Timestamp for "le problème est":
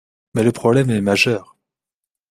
0.41-0.99